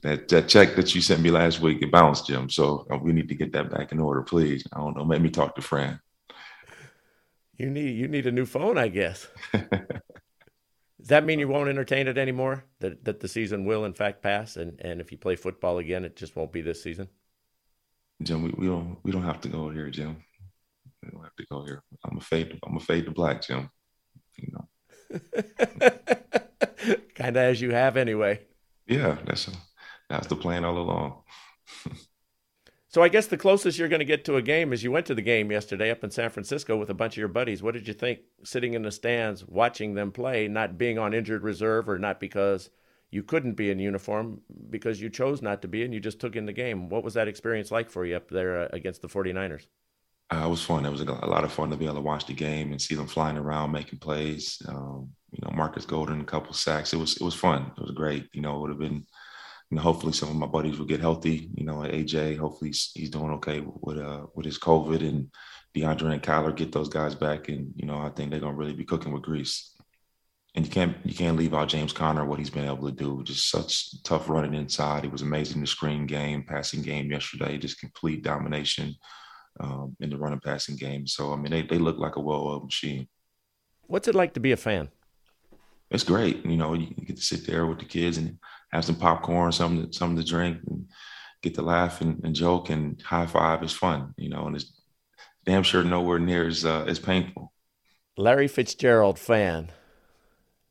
[0.00, 2.48] That, that check that you sent me last week, it bounced, Jim.
[2.48, 4.66] So uh, we need to get that back in order, please.
[4.72, 5.04] I don't know.
[5.04, 6.00] Let me talk to Fran.
[7.58, 9.28] You need you need a new phone, I guess.
[11.02, 12.64] Does that mean you won't entertain it anymore?
[12.78, 16.04] That that the season will in fact pass, and, and if you play football again,
[16.04, 17.08] it just won't be this season.
[18.22, 20.22] Jim, we, we don't we don't have to go here, Jim.
[21.02, 21.82] We don't have to go here.
[22.04, 22.56] I'm a fade.
[22.64, 23.68] I'm a fade to black, Jim.
[24.36, 24.68] You know.
[27.16, 28.40] kind of as you have anyway.
[28.86, 29.52] Yeah, that's a,
[30.08, 31.22] that's the plan all along.
[32.92, 35.06] So I guess the closest you're going to get to a game is you went
[35.06, 37.62] to the game yesterday up in San Francisco with a bunch of your buddies.
[37.62, 41.42] What did you think sitting in the stands watching them play, not being on injured
[41.42, 42.68] reserve or not because
[43.10, 46.36] you couldn't be in uniform because you chose not to be and you just took
[46.36, 46.90] in the game.
[46.90, 49.68] What was that experience like for you up there uh, against the 49ers?
[50.30, 50.84] Uh, it was fun.
[50.84, 52.94] It was a, lot of fun to be able to watch the game and see
[52.94, 54.60] them flying around, making plays.
[54.68, 56.92] Um, you know, Marcus Golden, a couple sacks.
[56.92, 57.72] It was it was fun.
[57.74, 58.28] It was great.
[58.34, 59.06] You know, it would have been
[59.72, 61.48] and hopefully some of my buddies will get healthy.
[61.54, 65.30] You know, AJ, hopefully he's, he's doing okay with uh, with his COVID, and
[65.74, 68.74] DeAndre and Kyler get those guys back, and you know, I think they're gonna really
[68.74, 69.74] be cooking with grease.
[70.54, 73.22] And you can't you can't leave out James Conner what he's been able to do.
[73.24, 75.06] Just such tough running inside.
[75.06, 77.56] It was amazing the screen game, passing game yesterday.
[77.56, 78.94] Just complete domination
[79.58, 81.06] um, in the running passing game.
[81.06, 83.08] So I mean, they they look like a well-oiled machine.
[83.86, 84.90] What's it like to be a fan?
[85.90, 86.44] It's great.
[86.44, 88.38] You know, you get to sit there with the kids and
[88.72, 90.86] have some popcorn, something to, something to drink, and
[91.42, 94.80] get to laugh and, and joke and high five is fun, you know, and it's
[95.44, 97.52] damn sure nowhere near as uh, as painful.
[98.16, 99.70] Larry Fitzgerald fan.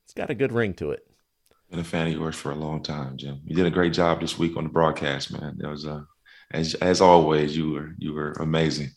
[0.05, 1.07] It's got a good ring to it.
[1.69, 3.39] Been a fan of yours for a long time, Jim.
[3.45, 5.57] You did a great job this week on the broadcast, man.
[5.57, 6.01] That was uh,
[6.51, 8.89] as as always, you were you were amazing.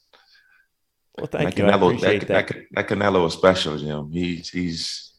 [1.17, 1.65] Well, thank that you.
[1.65, 2.57] Canelo, I appreciate that, that.
[2.73, 2.89] that.
[2.89, 4.11] Canelo is special, Jim.
[4.11, 5.13] He's he's.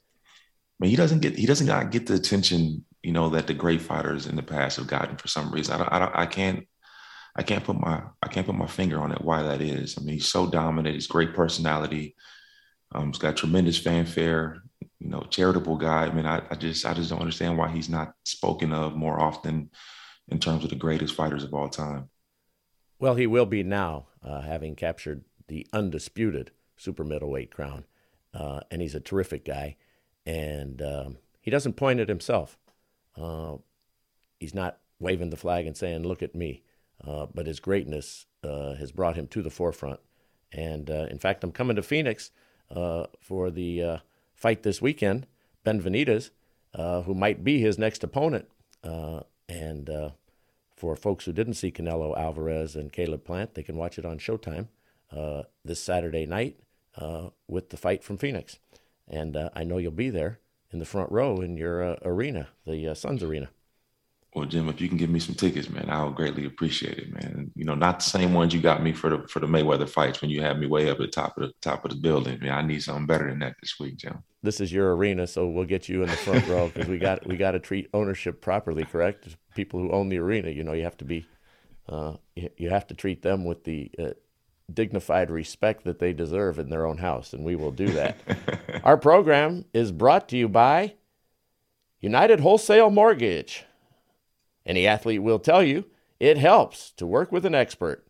[0.79, 3.53] I mean, he doesn't get he doesn't not get the attention you know, that the
[3.53, 5.75] great fighters in the past have gotten for some reason.
[5.75, 6.67] I don't, I, don't, I can't,
[7.35, 9.21] I can't put my, I can't put my finger on it.
[9.21, 9.95] Why that is.
[9.97, 10.95] I mean, he's so dominant.
[10.95, 12.15] He's great personality.
[12.93, 14.63] Um, he's got tremendous fanfare.
[14.99, 16.05] you know, charitable guy.
[16.05, 19.19] I mean, I, I just I just don't understand why he's not spoken of more
[19.19, 19.69] often
[20.27, 22.09] in terms of the greatest fighters of all time.
[22.97, 27.85] Well, he will be now, uh, having captured the undisputed super middleweight crown,
[28.33, 29.75] uh, and he's a terrific guy,
[30.25, 32.57] and um, he doesn't point at himself.
[33.17, 33.57] Uh,
[34.39, 36.63] he's not waving the flag and saying, "Look at me,"
[37.05, 39.99] uh, but his greatness uh, has brought him to the forefront.
[40.51, 42.31] And uh, in fact, I'm coming to Phoenix
[42.69, 43.99] for the
[44.33, 45.27] fight this weekend.
[45.65, 46.29] Benavidez,
[46.73, 48.47] who might be his next opponent,
[48.83, 49.89] and
[50.75, 54.19] for folks who didn't see Canelo Alvarez and Caleb Plant, they can watch it on
[54.19, 54.67] Showtime
[55.11, 56.59] uh, this Saturday night
[56.97, 58.59] uh, with the fight from Phoenix.
[59.07, 60.39] And uh, I know you'll be there
[60.75, 63.49] in the front row in your uh, arena, the uh, Suns Arena.
[64.35, 67.49] Well, Jim, if you can give me some tickets, man, I'll greatly appreciate it, man.
[67.55, 70.21] You know, not the same ones you got me for the for the Mayweather fights
[70.21, 72.37] when you had me way up at the top of the top of the building.
[72.41, 74.21] Man, I need something better than that this week, Jim.
[74.43, 77.25] This is your arena, so we'll get you in the front row because we got
[77.25, 79.37] we got to treat ownership properly, correct?
[79.55, 81.25] People who own the arena, you know, you have to be,
[81.87, 84.09] uh, you, you have to treat them with the uh,
[84.73, 88.17] dignified respect that they deserve in their own house, and we will do that.
[88.83, 90.95] Our program is brought to you by
[91.99, 93.65] United Wholesale Mortgage.
[94.65, 95.85] Any athlete will tell you
[96.19, 98.05] it helps to work with an expert.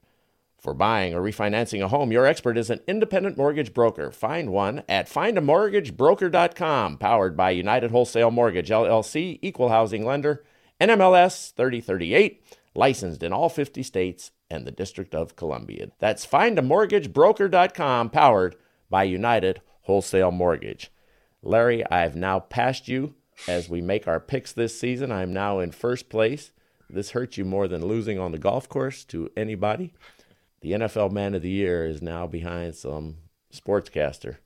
[0.58, 4.12] For buying or refinancing a home, your expert is an independent mortgage broker.
[4.12, 10.44] Find one at findamortgagebroker.com, powered by United Wholesale Mortgage, LLC, Equal Housing Lender,
[10.82, 12.42] NMLS 3038,
[12.74, 15.88] licensed in all 50 states and the District of Columbia.
[16.00, 18.56] That's findamortgagebroker.com, powered
[18.90, 20.92] by United Wholesale Mortgage.
[21.42, 23.16] Larry, I've now passed you
[23.48, 25.12] as we make our picks this season.
[25.12, 26.52] I'm now in first place.
[26.90, 29.94] This hurts you more than losing on the golf course to anybody.
[30.62, 33.18] The NFL Man of the Year is now behind some
[33.54, 34.38] sportscaster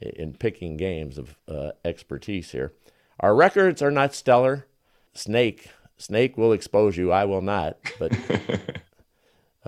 [0.00, 2.72] in picking games of uh, expertise here.
[3.20, 4.66] Our records are not stellar.
[5.12, 7.10] Snake, Snake will expose you.
[7.10, 7.78] I will not.
[7.98, 8.12] But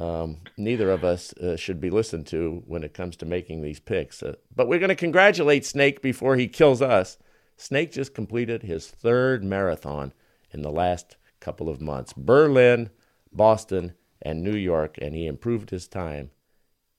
[0.00, 3.80] um, neither of us uh, should be listened to when it comes to making these
[3.80, 4.22] picks.
[4.22, 7.18] Uh, but we're going to congratulate Snake before he kills us
[7.60, 10.14] Snake just completed his third marathon
[10.50, 12.88] in the last couple of months Berlin,
[13.32, 16.30] Boston, and New York, and he improved his time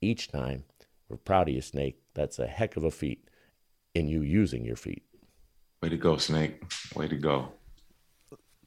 [0.01, 0.63] each time.
[1.09, 1.99] We're proud of you, Snake.
[2.13, 3.27] That's a heck of a feat
[3.95, 5.03] in you using your feet.
[5.81, 6.61] Way to go, Snake.
[6.95, 7.51] Way to go.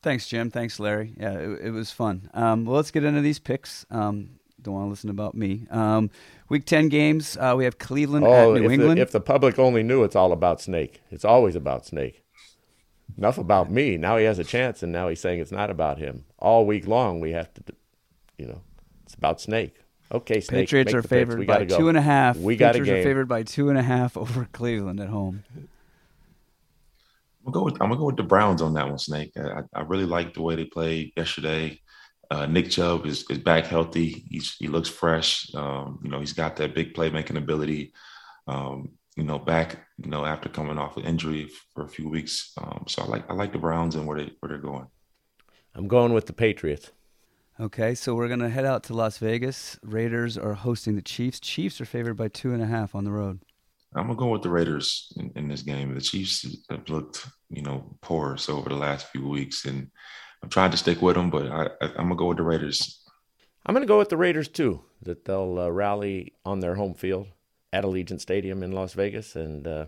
[0.05, 0.51] Thanks, Jim.
[0.51, 1.15] Thanks, Larry.
[1.19, 2.29] Yeah, it, it was fun.
[2.35, 3.87] Um, well, let's get into these picks.
[3.91, 5.67] Um, don't want to listen about me.
[5.71, 6.11] Um,
[6.51, 8.99] week 10 games, uh, we have Cleveland oh, at New if England.
[8.99, 12.23] The, if the public only knew it's all about Snake, it's always about Snake.
[13.17, 13.97] Enough about me.
[13.97, 16.27] Now he has a chance, and now he's saying it's not about him.
[16.39, 17.63] All week long, we have to,
[18.37, 18.61] you know,
[19.05, 19.75] it's about Snake.
[20.13, 20.65] Okay, Snake.
[20.65, 21.79] Patriots are favored by go.
[21.79, 22.37] two and a half.
[22.37, 23.01] We got Patriots a game.
[23.01, 25.45] are favored by two and a half over Cleveland at home.
[27.45, 29.33] I'm gonna go with I'm gonna go with the Browns on that one, Snake.
[29.37, 31.81] I, I really like the way they played yesterday.
[32.31, 34.25] Uh, Nick Chubb is, is back healthy.
[34.31, 35.55] He's, he looks fresh.
[35.55, 37.93] Um, you know, he's got that big playmaking ability.
[38.47, 42.53] Um, you know, back you know after coming off an injury for a few weeks.
[42.59, 44.87] Um, so I like I like the Browns and where they where they're going.
[45.75, 46.91] I'm going with the Patriots.
[47.61, 49.79] Okay, so we're gonna head out to Las Vegas.
[49.83, 51.39] Raiders are hosting the Chiefs.
[51.39, 53.41] Chiefs are favored by two and a half on the road.
[53.95, 55.95] I'm gonna go with the Raiders in, in this game.
[55.95, 59.91] The Chiefs have looked, you know, porous over the last few weeks, and
[60.43, 63.03] I'm trying to stick with them, but I, am gonna go with the Raiders.
[63.65, 64.83] I'm gonna go with the Raiders too.
[65.03, 67.29] That they'll uh, rally on their home field
[67.73, 69.87] at Allegiant Stadium in Las Vegas, and uh,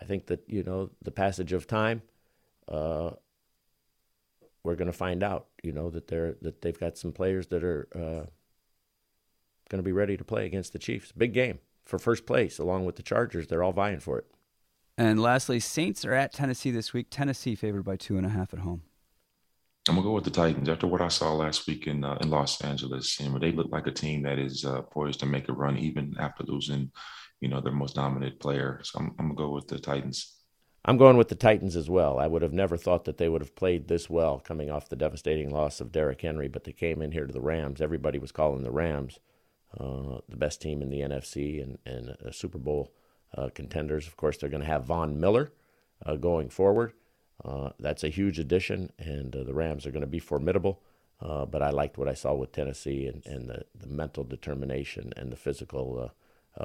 [0.00, 2.02] I think that you know the passage of time,
[2.68, 3.10] uh,
[4.62, 5.48] we're gonna find out.
[5.62, 8.30] You know that they're that they've got some players that are uh,
[9.68, 11.12] gonna be ready to play against the Chiefs.
[11.12, 13.46] Big game for first place, along with the Chargers.
[13.46, 14.26] They're all vying for it.
[14.98, 17.06] And lastly, Saints are at Tennessee this week.
[17.10, 18.82] Tennessee favored by two and a half at home.
[19.88, 20.68] I'm gonna go with the Titans.
[20.68, 23.70] After what I saw last week in uh, in Los Angeles, you know, they look
[23.70, 26.90] like a team that is uh, poised to make a run even after losing,
[27.40, 28.80] you know, their most dominant player.
[28.82, 30.32] So I'm, I'm gonna go with the Titans.
[30.84, 32.18] I'm going with the Titans as well.
[32.18, 34.96] I would have never thought that they would have played this well coming off the
[34.96, 37.80] devastating loss of Derrick Henry, but they came in here to the Rams.
[37.80, 39.20] Everybody was calling the Rams
[39.78, 42.92] uh, the best team in the NFC and, and Super Bowl
[43.36, 44.06] uh, contenders.
[44.06, 45.52] Of course, they're going to have Von Miller
[46.04, 46.92] uh, going forward.
[47.44, 50.80] Uh, that's a huge addition, and uh, the Rams are going to be formidable.
[51.20, 55.12] Uh, but I liked what I saw with Tennessee and, and the, the mental determination
[55.16, 56.12] and the physical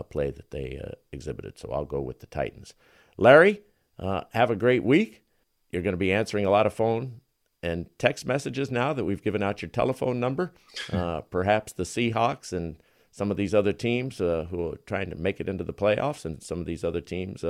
[0.09, 0.81] play that they
[1.11, 1.57] exhibited.
[1.57, 2.73] So I'll go with the Titans.
[3.17, 3.61] Larry,
[3.97, 5.23] have a great week.
[5.71, 7.21] You're going to be answering a lot of phone
[7.63, 10.53] and text messages now that we've given out your telephone number.
[11.29, 12.75] perhaps the Seahawks and
[13.11, 16.41] some of these other teams who are trying to make it into the playoffs, and
[16.41, 17.43] some of these other teams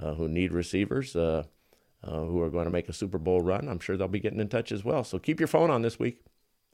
[0.00, 1.44] uh, who need receivers, uh,
[2.02, 3.68] uh, who are going to make a Super Bowl run.
[3.68, 5.04] I'm sure they'll be getting in touch as well.
[5.04, 6.22] So keep your phone on this week.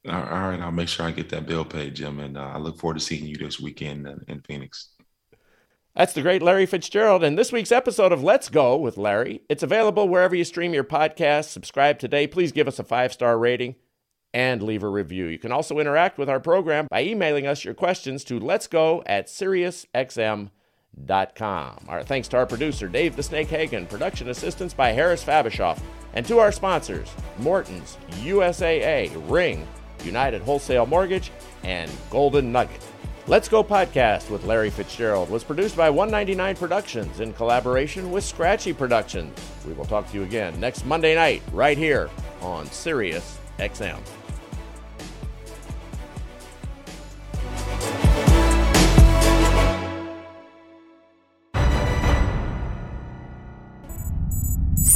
[0.08, 2.78] All right, I'll make sure I get that bill paid, Jim, and uh, I look
[2.78, 4.90] forward to seeing you this weekend in, in Phoenix.
[5.96, 7.24] That's the great Larry Fitzgerald.
[7.24, 9.42] And this week's episode of Let's Go with Larry.
[9.48, 11.46] It's available wherever you stream your podcast.
[11.46, 12.28] Subscribe today.
[12.28, 13.74] Please give us a five star rating
[14.34, 15.26] and leave a review.
[15.26, 19.02] You can also interact with our program by emailing us your questions to let's go
[19.06, 20.50] at SiriusXM.com.
[21.88, 25.80] Our thanks to our producer, Dave the Snake Hagen, production assistance by Harris Fabishoff,
[26.14, 29.66] and to our sponsors, Morton's, USAA, Ring,
[30.04, 31.30] United Wholesale Mortgage,
[31.64, 32.84] and Golden Nugget.
[33.28, 38.72] Let's Go podcast with Larry Fitzgerald was produced by 199 Productions in collaboration with Scratchy
[38.72, 39.38] Productions.
[39.66, 42.08] We will talk to you again next Monday night right here
[42.40, 43.98] on Sirius XM.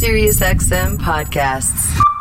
[0.03, 2.12] SiriusXM podcasts.